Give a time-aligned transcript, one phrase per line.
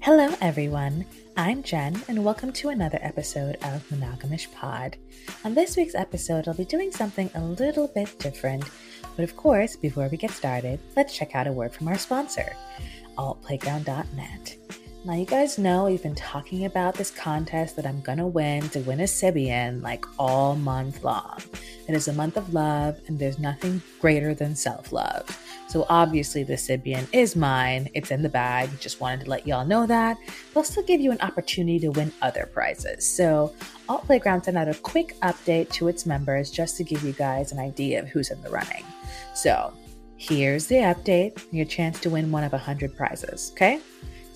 [0.00, 1.04] Hello, everyone.
[1.36, 4.96] I'm Jen, and welcome to another episode of Monogamish Pod.
[5.44, 8.64] On this week's episode, I'll be doing something a little bit different.
[9.16, 12.54] But of course, before we get started, let's check out a word from our sponsor,
[13.18, 14.56] altplayground.net.
[15.06, 18.80] Now, you guys know we've been talking about this contest that I'm gonna win to
[18.80, 21.38] win a Sybian like all month long.
[21.86, 25.24] It is a month of love, and there's nothing greater than self love.
[25.68, 27.88] So, obviously, the Sybian is mine.
[27.94, 28.68] It's in the bag.
[28.80, 30.18] Just wanted to let y'all know that.
[30.52, 33.06] They'll still give you an opportunity to win other prizes.
[33.06, 33.54] So,
[33.88, 37.52] Alt Playground sent out a quick update to its members just to give you guys
[37.52, 38.82] an idea of who's in the running.
[39.36, 39.72] So,
[40.16, 43.80] here's the update your chance to win one of 100 prizes, okay?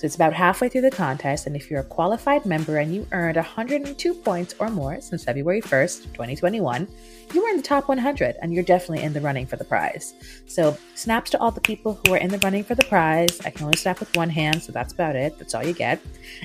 [0.00, 3.06] So it's about halfway through the contest, and if you're a qualified member and you
[3.12, 6.88] earned 102 points or more since February 1st, 2021,
[7.34, 10.14] you are in the top 100 and you're definitely in the running for the prize.
[10.46, 13.42] So, snaps to all the people who are in the running for the prize.
[13.44, 15.38] I can only snap with one hand, so that's about it.
[15.38, 16.00] That's all you get.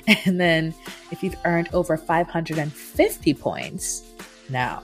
[0.26, 0.74] And then,
[1.10, 4.04] if you've earned over 550 points,
[4.50, 4.82] now,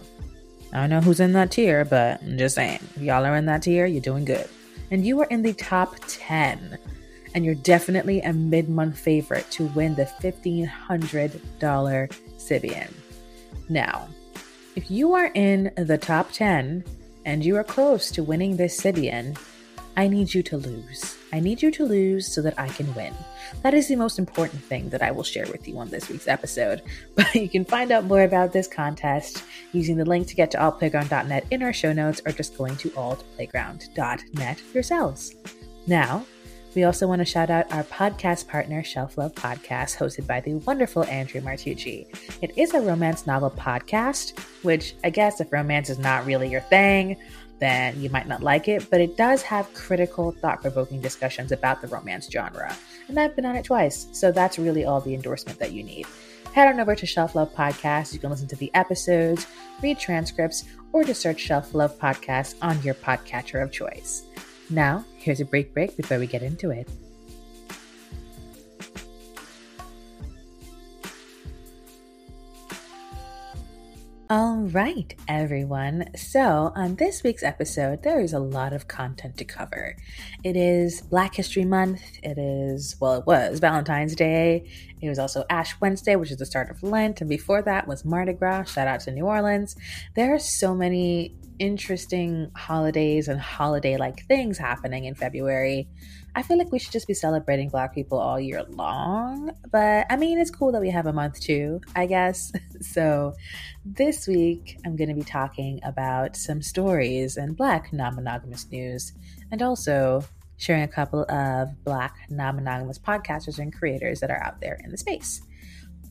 [0.72, 3.44] I don't know who's in that tier, but I'm just saying, if y'all are in
[3.44, 4.48] that tier, you're doing good.
[4.90, 6.78] And you are in the top 10
[7.34, 10.68] and you're definitely a mid month favorite to win the $1,500
[12.38, 12.92] Sybian.
[13.68, 14.08] Now,
[14.74, 16.84] if you are in the top 10
[17.24, 19.36] and you are close to winning this Sybian,
[19.96, 21.18] I need you to lose.
[21.32, 23.14] I need you to lose so that I can win.
[23.62, 26.28] That is the most important thing that I will share with you on this week's
[26.28, 26.82] episode.
[27.14, 30.58] But you can find out more about this contest using the link to get to
[30.58, 35.34] altplayground.net in our show notes or just going to altplayground.net yourselves.
[35.86, 36.24] Now,
[36.74, 40.54] we also want to shout out our podcast partner, Shelf Love Podcast, hosted by the
[40.54, 42.06] wonderful Andrea Martucci.
[42.40, 46.60] It is a romance novel podcast, which I guess if romance is not really your
[46.60, 47.16] thing,
[47.58, 51.80] then you might not like it, but it does have critical, thought provoking discussions about
[51.80, 52.76] the romance genre.
[53.08, 56.06] And I've been on it twice, so that's really all the endorsement that you need.
[56.52, 58.12] Head on over to Shelf Love Podcast.
[58.12, 59.46] You can listen to the episodes,
[59.82, 64.24] read transcripts, or just search Shelf Love Podcast on your podcatcher of choice.
[64.70, 66.88] Now, here's a break break before we get into it.
[74.32, 76.06] All right, everyone.
[76.16, 79.94] So, on this week's episode, there is a lot of content to cover.
[80.42, 82.00] It is Black History Month.
[82.22, 84.70] It is, well, it was Valentine's Day.
[85.02, 87.20] It was also Ash Wednesday, which is the start of Lent.
[87.20, 88.72] And before that was Mardi Gras.
[88.72, 89.76] Shout out to New Orleans.
[90.14, 95.88] There are so many interesting holidays and holiday like things happening in February.
[96.34, 99.52] I feel like we should just be celebrating Black people all year long.
[99.70, 102.52] But I mean, it's cool that we have a month too, I guess.
[102.80, 103.34] so
[103.84, 109.12] this week, I'm going to be talking about some stories and Black non monogamous news
[109.52, 110.24] and also
[110.56, 114.90] sharing a couple of Black non monogamous podcasters and creators that are out there in
[114.90, 115.42] the space.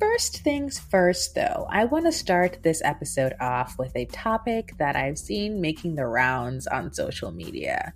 [0.02, 4.96] First things first, though, I want to start this episode off with a topic that
[4.96, 7.94] I've seen making the rounds on social media.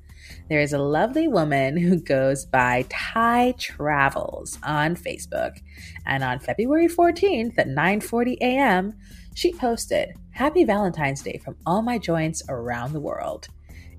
[0.48, 5.58] There is a lovely woman who goes by Thai Travels on Facebook,
[6.06, 8.94] and on February 14th at 9:40 a.m.,
[9.34, 13.48] she posted, "Happy Valentine's Day from all my joints around the world."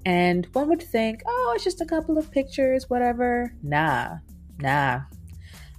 [0.04, 4.18] And one would think, "Oh, it's just a couple of pictures, whatever." Nah,
[4.60, 5.00] nah,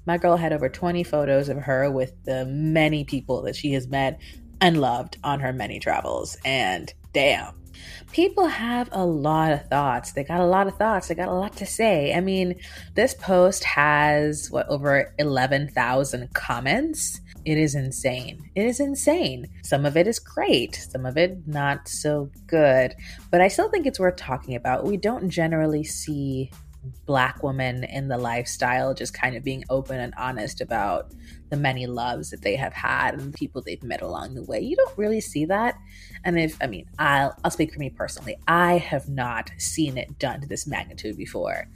[0.07, 3.87] my girl had over 20 photos of her with the many people that she has
[3.87, 4.19] met
[4.61, 6.37] and loved on her many travels.
[6.45, 7.53] And damn,
[8.13, 10.13] people have a lot of thoughts.
[10.13, 11.09] They got a lot of thoughts.
[11.09, 12.13] They got a lot to say.
[12.13, 12.55] I mean,
[12.95, 17.19] this post has what over 11,000 comments.
[17.43, 18.49] It is insane.
[18.55, 19.47] It is insane.
[19.63, 22.95] Some of it is great, some of it not so good.
[23.29, 24.85] But I still think it's worth talking about.
[24.85, 26.51] We don't generally see
[27.05, 31.11] black woman in the lifestyle just kind of being open and honest about
[31.49, 34.59] the many loves that they have had and the people they've met along the way.
[34.59, 35.77] You don't really see that.
[36.23, 38.37] And if I mean, I'll I'll speak for me personally.
[38.47, 41.67] I have not seen it done to this magnitude before.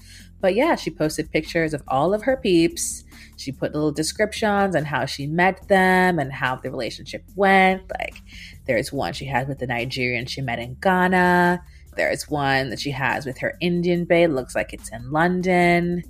[0.41, 3.03] But yeah, she posted pictures of all of her peeps.
[3.37, 7.83] She put little descriptions on how she met them and how the relationship went.
[7.99, 8.15] Like
[8.65, 11.63] there's one she had with the Nigerian she met in Ghana.
[11.95, 14.25] There's one that she has with her Indian bae.
[14.25, 16.03] Looks like it's in London.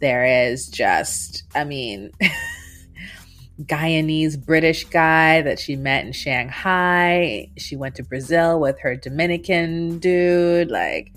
[0.00, 2.10] There is just, I mean,
[3.62, 7.50] Guyanese British guy that she met in Shanghai.
[7.58, 11.12] She went to Brazil with her Dominican dude, like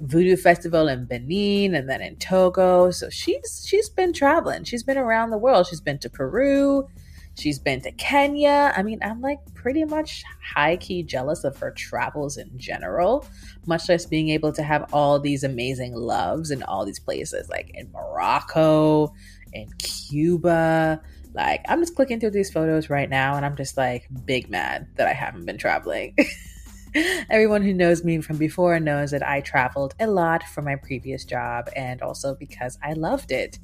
[0.00, 2.90] Voodoo Festival in Benin and then in Togo.
[2.90, 4.64] So she's she's been traveling.
[4.64, 5.66] She's been around the world.
[5.66, 6.88] She's been to Peru.
[7.34, 8.72] She's been to Kenya.
[8.76, 10.22] I mean, I'm like pretty much
[10.54, 13.26] high key jealous of her travels in general,
[13.66, 17.70] much less being able to have all these amazing loves in all these places, like
[17.74, 19.12] in Morocco,
[19.52, 21.00] in Cuba.
[21.34, 24.86] Like, I'm just clicking through these photos right now and I'm just like big mad
[24.96, 26.14] that I haven't been traveling.
[27.30, 31.24] Everyone who knows me from before knows that I traveled a lot for my previous
[31.24, 33.58] job and also because I loved it.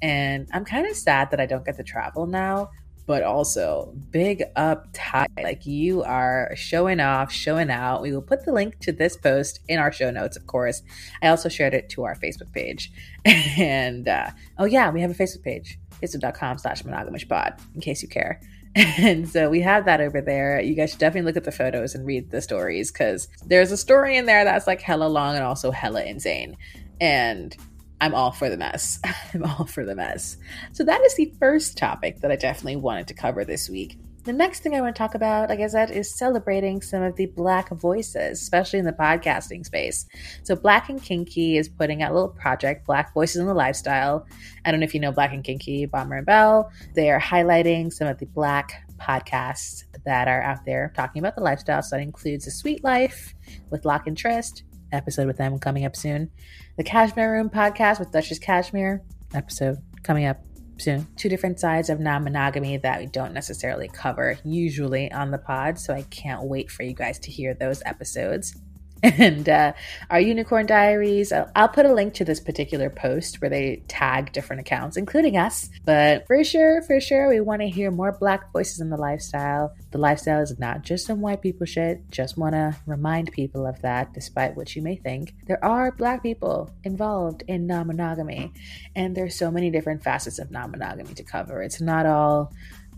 [0.00, 2.70] And I'm kind of sad that I don't get to travel now,
[3.06, 5.26] but also big up Ty.
[5.42, 8.02] Like you are showing off, showing out.
[8.02, 10.82] We will put the link to this post in our show notes, of course.
[11.22, 12.92] I also shared it to our Facebook page.
[13.56, 18.08] And uh, oh, yeah, we have a Facebook page, facebook.com slash monogamishpod, in case you
[18.08, 18.40] care.
[18.74, 20.60] And so we have that over there.
[20.60, 23.76] You guys should definitely look at the photos and read the stories because there's a
[23.76, 26.56] story in there that's like hella long and also hella insane.
[27.00, 27.54] And
[28.02, 28.98] I'm all for the mess.
[29.32, 30.36] I'm all for the mess.
[30.72, 33.96] So that is the first topic that I definitely wanted to cover this week.
[34.24, 37.14] The next thing I want to talk about, like I said, is celebrating some of
[37.14, 40.06] the Black voices, especially in the podcasting space.
[40.42, 44.26] So, Black and Kinky is putting out a little project, Black Voices in the Lifestyle.
[44.64, 46.72] I don't know if you know Black and Kinky, Bomber and Bell.
[46.94, 51.42] They are highlighting some of the Black podcasts that are out there talking about the
[51.42, 51.82] lifestyle.
[51.82, 53.34] So, that includes The Sweet Life
[53.70, 56.30] with Lock and Trist, episode with them coming up soon.
[56.76, 59.02] The Cashmere Room podcast with Duchess Cashmere,
[59.34, 60.42] episode coming up
[60.78, 61.06] soon.
[61.16, 65.78] Two different sides of non monogamy that we don't necessarily cover usually on the pod.
[65.78, 68.56] So I can't wait for you guys to hear those episodes.
[69.02, 69.72] And uh,
[70.10, 74.32] our unicorn diaries I'll, I'll, put a link to this particular post where they tag
[74.32, 75.70] different accounts including us.
[75.84, 79.74] But for sure for sure we want to hear more black voices in the lifestyle.
[79.90, 82.08] The lifestyle is not just some white people shit.
[82.10, 85.34] Just want to remind people of that despite what you may think.
[85.46, 88.52] There are black people involved in non-monogamy
[88.94, 91.62] and there's so many different facets of non-monogamy to cover.
[91.62, 92.52] It's not all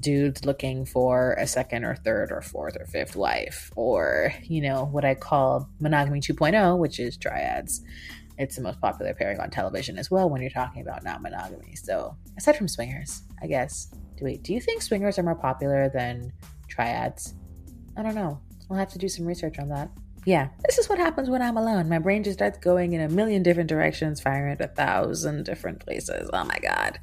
[0.05, 4.85] dudes looking for a second or third or fourth or fifth wife, or, you know,
[4.85, 7.83] what I call monogamy 2.0, which is triads.
[8.37, 11.77] It's the most popular pairing on television as well when you're talking about non monogamy.
[11.77, 13.89] So, aside from swingers, I guess.
[14.17, 16.33] Do do you think swingers are more popular than
[16.69, 17.35] triads?
[17.97, 18.41] I don't know.
[18.71, 19.91] I'll have to do some research on that.
[20.25, 21.89] Yeah, this is what happens when I'm alone.
[21.89, 25.81] My brain just starts going in a million different directions, firing at a thousand different
[25.81, 26.31] places.
[26.33, 26.99] Oh my God.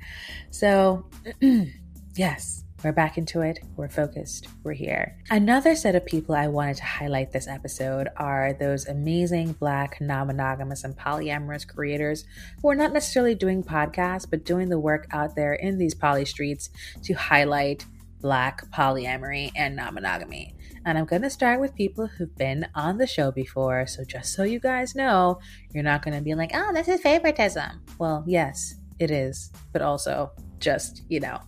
[0.49, 1.05] So,
[2.15, 3.59] yes, we're back into it.
[3.75, 4.47] We're focused.
[4.63, 5.17] We're here.
[5.29, 10.27] Another set of people I wanted to highlight this episode are those amazing Black non
[10.27, 12.25] monogamous and polyamorous creators
[12.61, 16.25] who are not necessarily doing podcasts, but doing the work out there in these poly
[16.25, 16.69] streets
[17.03, 17.85] to highlight
[18.19, 20.55] Black polyamory and non monogamy.
[20.85, 23.85] And I'm going to start with people who've been on the show before.
[23.85, 25.39] So just so you guys know,
[25.71, 27.83] you're not going to be like, oh, this is favoritism.
[27.99, 29.51] Well, yes, it is.
[29.71, 31.39] But also, just, you know,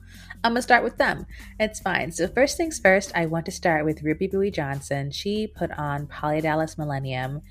[0.44, 1.26] I'm gonna start with them.
[1.58, 2.12] It's fine.
[2.12, 5.10] So first things first, I want to start with Ruby Bowie Johnson.
[5.10, 7.42] She put on Polydallas Millennium.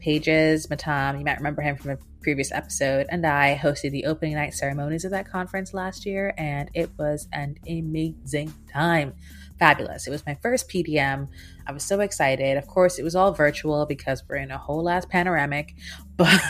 [0.00, 4.34] Pages, Matam, you might remember him from a previous episode, and I hosted the opening
[4.34, 9.12] night ceremonies of that conference last year, and it was an amazing time
[9.60, 10.06] fabulous.
[10.06, 11.28] It was my first PDM.
[11.66, 12.56] I was so excited.
[12.56, 15.76] Of course, it was all virtual because we're in a whole ass panoramic,
[16.16, 16.40] but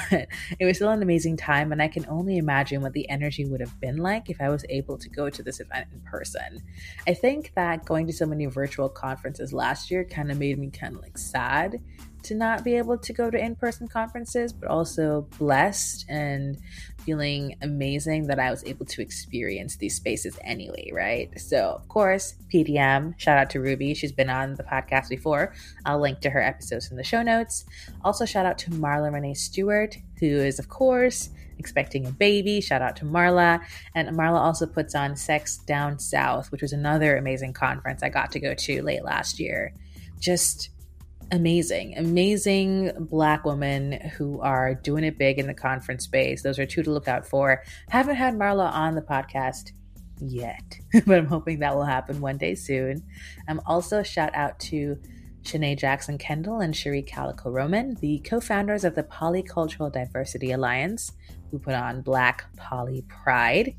[0.59, 1.73] it was still an amazing time.
[1.73, 4.65] And I can only imagine what the energy would have been like if I was
[4.71, 6.63] able to go to this event in person.
[7.07, 10.71] I think that going to so many virtual conferences last year kind of made me
[10.71, 11.81] kind of like sad
[12.23, 16.59] to not be able to go to in person conferences, but also blessed and
[17.01, 21.31] feeling amazing that I was able to experience these spaces anyway, right?
[21.41, 23.95] So, of course, PDM, shout out to Ruby.
[23.95, 25.55] She's been on the podcast before.
[25.85, 27.65] I'll link to her episodes in the show notes.
[28.05, 32.61] Also, shout out to Marla Renee Stewart, who is, of course, expecting a baby.
[32.61, 33.61] Shout out to Marla.
[33.95, 38.33] And Marla also puts on Sex Down South, which was another amazing conference I got
[38.33, 39.75] to go to late last year.
[40.19, 40.71] Just
[41.33, 46.43] amazing, amazing black women who are doing it big in the conference space.
[46.43, 47.63] Those are two to look out for.
[47.89, 49.73] Haven't had Marla on the podcast
[50.21, 53.03] yet, but I'm hoping that will happen one day soon.
[53.49, 54.99] I'm um, also, shout out to
[55.43, 61.13] Shanae Jackson Kendall and Cherie Calico Roman, the co founders of the Polycultural Diversity Alliance,
[61.51, 63.75] who put on Black Poly Pride.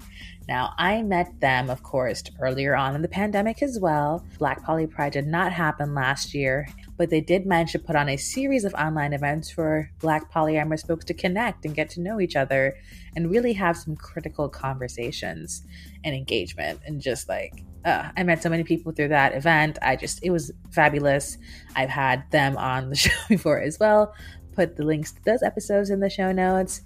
[0.47, 4.25] Now, I met them, of course, earlier on in the pandemic as well.
[4.37, 8.09] Black Poly Pride did not happen last year, but they did manage to put on
[8.09, 12.19] a series of online events for Black polyamorous folks to connect and get to know
[12.19, 12.75] each other
[13.15, 15.63] and really have some critical conversations
[16.03, 16.81] and engagement.
[16.85, 19.77] And just like, uh, I met so many people through that event.
[19.81, 21.37] I just, it was fabulous.
[21.75, 24.13] I've had them on the show before as well.
[24.53, 26.81] Put the links to those episodes in the show notes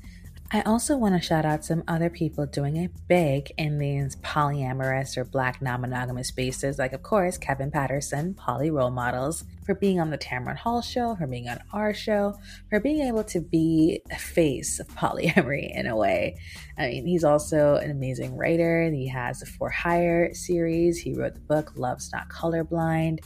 [0.52, 5.18] I also want to shout out some other people doing it big in these polyamorous
[5.18, 10.00] or black non monogamous spaces, like, of course, Kevin Patterson, Poly Role Models, for being
[10.00, 12.36] on the Tamron Hall show, for being on our show,
[12.70, 16.38] for being able to be a face of polyamory in a way.
[16.78, 18.92] I mean, he's also an amazing writer.
[18.92, 23.20] He has the For Hire series, he wrote the book Love's Not Colorblind.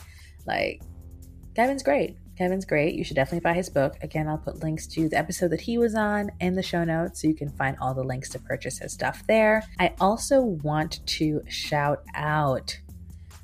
[0.46, 0.80] Like,
[1.54, 2.16] Kevin's great.
[2.40, 2.94] Kevin's great.
[2.94, 3.98] You should definitely buy his book.
[4.00, 7.20] Again, I'll put links to the episode that he was on in the show notes
[7.20, 9.62] so you can find all the links to purchase his stuff there.
[9.78, 12.80] I also want to shout out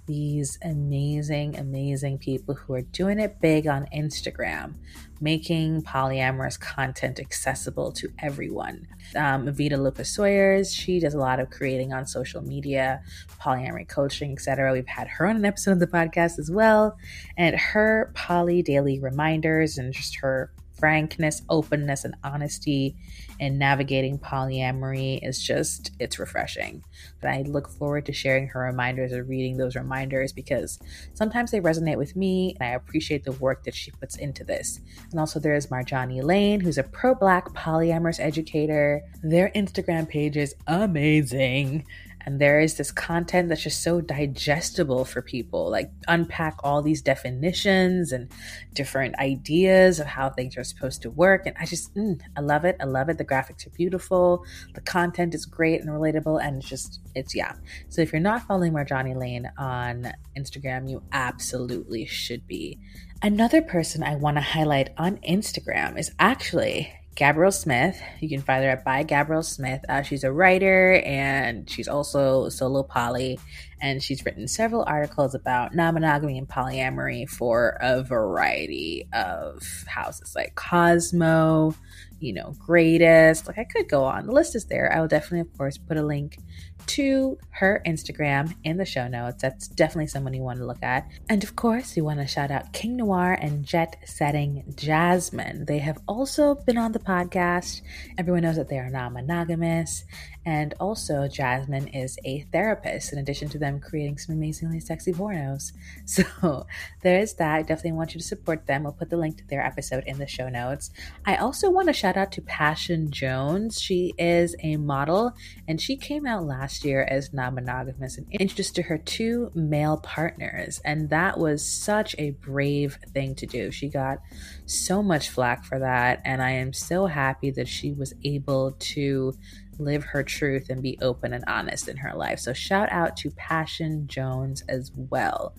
[0.06, 4.74] these amazing, amazing people who are doing it big on Instagram,
[5.20, 8.86] making polyamorous content accessible to everyone.
[9.14, 13.02] Um, Vita Lucas Sawyers, she does a lot of creating on social media,
[13.40, 14.72] polyamory coaching, etc.
[14.72, 16.96] We've had her on an episode of the podcast as well,
[17.36, 22.96] and her poly daily reminders and just her frankness, openness, and honesty
[23.38, 26.82] in navigating polyamory is just, it's refreshing.
[27.22, 30.78] And I look forward to sharing her reminders or reading those reminders because
[31.14, 34.80] sometimes they resonate with me and I appreciate the work that she puts into this.
[35.10, 39.02] And also, there's Marjani Lane, who's a pro black polyamorous educator.
[39.22, 41.84] Their Instagram page is amazing
[42.26, 47.00] and there is this content that's just so digestible for people like unpack all these
[47.00, 48.28] definitions and
[48.74, 51.46] different ideas of how things are supposed to work.
[51.46, 52.76] And i just mm, i love it.
[52.80, 53.18] I love it.
[53.18, 54.44] The graphics are beautiful.
[54.74, 57.54] The content is great and relatable and it's just it's yeah.
[57.88, 62.80] So if you're not following marjani lane on instagram you absolutely should be.
[63.22, 68.00] Another person i want to highlight on instagram is actually Gabrielle Smith.
[68.20, 69.80] You can find her at by Gabrielle Smith.
[69.88, 73.40] Uh, she's a writer and she's also solo poly,
[73.80, 80.54] and she's written several articles about non-monogamy and polyamory for a variety of houses like
[80.54, 81.74] Cosmo,
[82.20, 83.46] you know, Greatist.
[83.46, 84.26] Like I could go on.
[84.26, 84.92] The list is there.
[84.92, 86.36] I will definitely, of course, put a link
[86.86, 89.42] to her Instagram in the show notes.
[89.42, 91.08] That's definitely someone you want to look at.
[91.28, 95.64] And of course, you want to shout out King Noir and Jet Setting Jasmine.
[95.66, 97.82] They have also been on the podcast.
[98.18, 100.04] Everyone knows that they are non monogamous.
[100.46, 105.72] And also, Jasmine is a therapist, in addition to them creating some amazingly sexy pornos.
[106.06, 106.66] So
[107.02, 107.56] there is that.
[107.56, 108.84] I definitely want you to support them.
[108.84, 110.90] We'll put the link to their episode in the show notes.
[111.24, 113.80] I also want to shout out to Passion Jones.
[113.80, 115.32] She is a model
[115.66, 119.98] and she came out last year as non monogamous and introduced to her two male
[119.98, 120.80] partners.
[120.84, 123.70] And that was such a brave thing to do.
[123.70, 124.18] She got
[124.66, 126.22] so much flack for that.
[126.24, 129.34] And I am so happy that she was able to
[129.78, 132.38] live her truth and be open and honest in her life.
[132.38, 135.54] So, shout out to Passion Jones as well.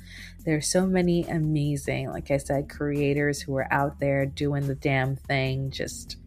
[0.45, 5.15] There's so many amazing, like I said, creators who are out there doing the damn
[5.15, 6.17] thing, just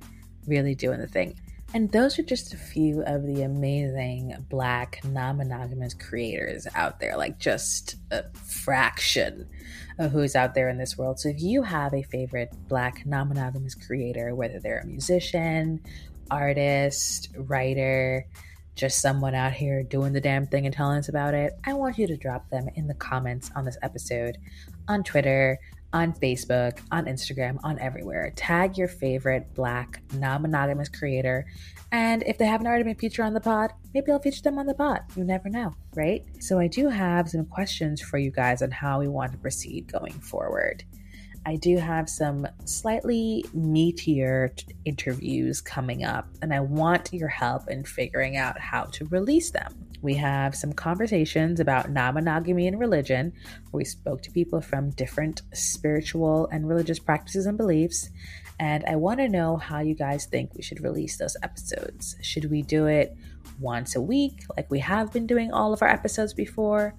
[0.47, 1.39] really doing the thing.
[1.73, 7.17] And those are just a few of the amazing black non monogamous creators out there,
[7.17, 9.49] like just a fraction
[9.99, 11.21] of who's out there in this world.
[11.21, 15.81] So if you have a favorite black non monogamous creator, whether they're a musician
[16.29, 18.27] artist, writer,
[18.75, 21.99] just someone out here doing the damn thing and telling us about it, I want
[21.99, 24.39] you to drop them in the comments on this episode
[24.89, 25.59] on Twitter,
[25.93, 28.33] on Facebook, on Instagram, on everywhere.
[28.37, 31.47] Tag your favorite black non monogamous creator.
[31.93, 34.67] And if they haven't already been featured on the pod, maybe I'll feature them on
[34.67, 35.01] the pod.
[35.17, 36.25] You never know, right?
[36.39, 39.91] So I do have some questions for you guys on how we want to proceed
[39.91, 40.85] going forward.
[41.47, 44.51] I do have some slightly meatier
[44.85, 49.90] interviews coming up, and I want your help in figuring out how to release them.
[50.03, 53.33] We have some conversations about non monogamy and religion,
[53.71, 58.09] where we spoke to people from different spiritual and religious practices and beliefs.
[58.59, 62.17] And I want to know how you guys think we should release those episodes.
[62.23, 63.17] Should we do it
[63.59, 66.95] once a week, like we have been doing all of our episodes before?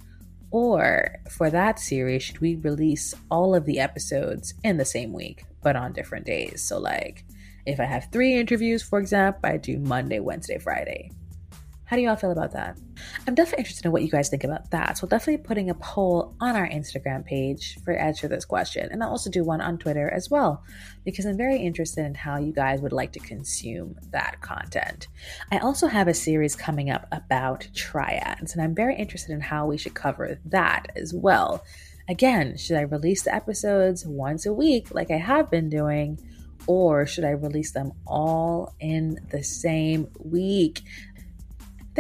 [0.52, 5.46] Or for that series, should we release all of the episodes in the same week,
[5.64, 6.62] but on different days?
[6.62, 7.26] So, like,
[7.66, 11.12] if I have three interviews, for example, I do Monday, Wednesday, Friday.
[11.92, 12.78] How do y'all feel about that?
[13.28, 14.98] I'm definitely interested in what you guys think about that.
[14.98, 18.88] So definitely putting a poll on our Instagram page for answer this question.
[18.90, 20.64] And I'll also do one on Twitter as well,
[21.04, 25.10] because I'm very interested in how you guys would like to consume that content.
[25.52, 29.66] I also have a series coming up about triads, and I'm very interested in how
[29.68, 31.62] we should cover that as well.
[32.08, 36.22] Again, should I release the episodes once a week like I have been doing?
[36.68, 40.82] Or should I release them all in the same week?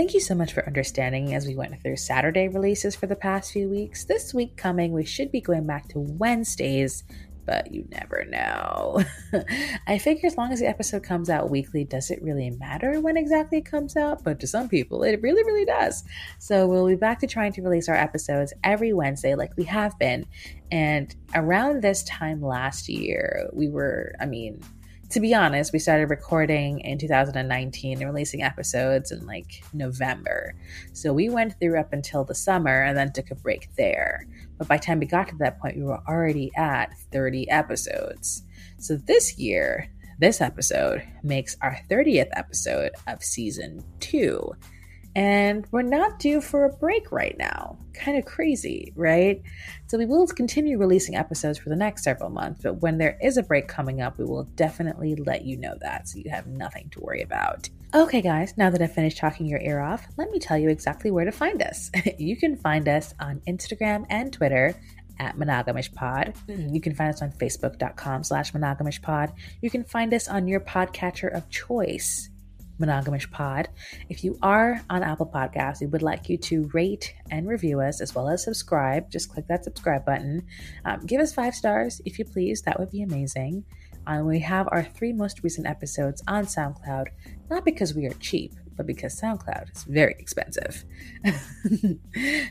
[0.01, 3.51] Thank you so much for understanding as we went through Saturday releases for the past
[3.51, 4.03] few weeks.
[4.03, 7.03] This week coming, we should be going back to Wednesdays
[7.45, 9.03] but you never know.
[9.87, 13.17] I figure as long as the episode comes out weekly, does it really matter when
[13.17, 14.23] exactly it comes out?
[14.23, 16.03] But to some people, it really, really does.
[16.39, 19.97] So we'll be back to trying to release our episodes every Wednesday, like we have
[19.99, 20.25] been.
[20.71, 24.61] And around this time last year, we were, I mean,
[25.11, 30.55] to be honest, we started recording in 2019 and releasing episodes in like November.
[30.93, 34.25] So we went through up until the summer and then took a break there.
[34.57, 38.43] But by the time we got to that point, we were already at 30 episodes.
[38.79, 39.89] So this year,
[40.19, 44.53] this episode makes our 30th episode of season two.
[45.15, 47.77] And we're not due for a break right now.
[47.93, 49.41] Kind of crazy, right?
[49.87, 53.35] So we will continue releasing episodes for the next several months, but when there is
[53.35, 56.89] a break coming up, we will definitely let you know that so you have nothing
[56.91, 57.69] to worry about.
[57.93, 61.11] Okay, guys, now that I've finished talking your ear off, let me tell you exactly
[61.11, 61.91] where to find us.
[62.17, 64.75] you can find us on Instagram and Twitter
[65.19, 66.33] at Monogamish Pod.
[66.47, 66.73] Mm-hmm.
[66.73, 69.31] You can find us on Facebook.com slash Monogamish Pod.
[69.61, 72.30] You can find us on your podcatcher of choice.
[72.81, 73.69] Monogamish Pod.
[74.09, 78.01] If you are on Apple Podcasts, we would like you to rate and review us
[78.01, 79.09] as well as subscribe.
[79.09, 80.45] Just click that subscribe button.
[80.85, 82.61] Um, give us five stars if you please.
[82.63, 83.63] That would be amazing.
[84.07, 87.07] Um, we have our three most recent episodes on SoundCloud,
[87.49, 90.83] not because we are cheap, but because SoundCloud is very expensive.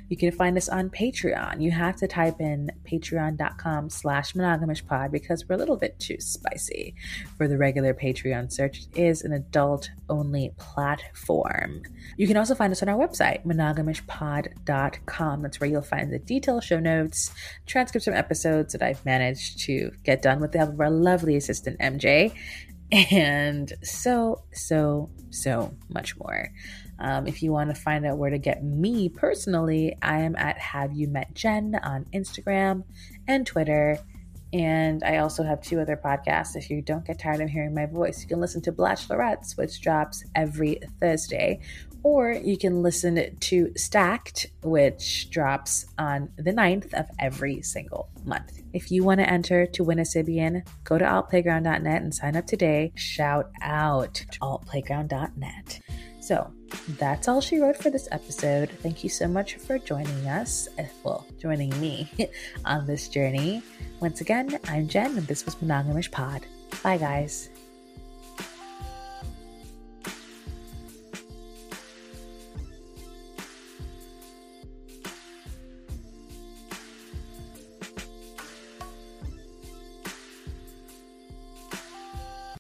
[0.09, 1.61] you can find us on Patreon.
[1.61, 6.95] You have to type in patreon.com slash monogamishpod because we're a little bit too spicy
[7.37, 8.83] for the regular Patreon search.
[8.95, 11.83] It is an adult only platform.
[12.17, 15.43] You can also find us on our website, monogamishpod.com.
[15.43, 17.33] That's where you'll find the detailed show notes,
[17.67, 21.35] transcripts from episodes that I've managed to get done with the help of our lovely
[21.35, 22.37] assistant, MJ
[22.93, 26.53] and so, so, so much more.
[26.99, 30.59] Um, if you want to find out where to get me personally, I am at
[30.59, 32.85] Have You Met Jen on Instagram
[33.27, 33.99] and Twitter.
[34.53, 36.57] And I also have two other podcasts.
[36.57, 39.81] If you don't get tired of hearing my voice, you can listen to Bachelorettes, which
[39.81, 41.61] drops every Thursday,
[42.03, 48.61] or you can listen to Stacked, which drops on the 9th of every single month.
[48.73, 52.47] If you want to enter to win a Sybian, go to altplayground.net and sign up
[52.47, 52.93] today.
[52.95, 55.81] Shout out altplayground.net.
[56.21, 56.53] So
[56.99, 58.71] that's all she wrote for this episode.
[58.83, 62.11] Thank you so much for joining us, eh, well, joining me
[62.65, 63.63] on this journey.
[64.01, 66.47] Once again, I'm Jen, and this was Monogamish Pod.
[66.83, 67.50] Bye, guys.